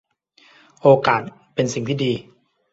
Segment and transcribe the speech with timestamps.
[0.81, 1.21] โอกาส
[1.53, 2.13] เป็นสิ่งที่ดี